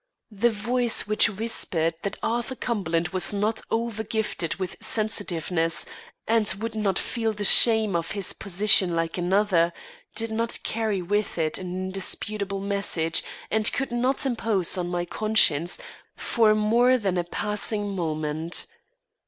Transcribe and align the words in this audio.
The 0.31 0.49
voice 0.49 1.05
which 1.05 1.29
whispered 1.29 1.93
that 2.01 2.17
Arthur 2.23 2.55
Cumberland 2.55 3.09
was 3.09 3.31
not 3.31 3.61
over 3.69 4.01
gifted 4.03 4.55
with 4.55 4.75
sensitiveness 4.81 5.85
and 6.27 6.51
would 6.57 6.73
not 6.73 6.97
feel 6.97 7.33
the 7.33 7.43
shame 7.43 7.95
of 7.95 8.13
his 8.13 8.33
position 8.33 8.95
like 8.95 9.19
another, 9.19 9.71
did 10.15 10.31
not 10.31 10.57
carry 10.63 11.03
with 11.03 11.37
it 11.37 11.59
an 11.59 11.67
indisputable 11.67 12.61
message, 12.61 13.23
and 13.51 13.71
could 13.73 13.91
not 13.91 14.25
impose 14.25 14.75
on 14.75 14.87
my 14.89 15.05
conscience 15.05 15.77
for 16.15 16.55
more 16.55 16.97
than 16.97 17.15
a 17.15 17.23
passing 17.23 17.95
moment. 17.95 18.65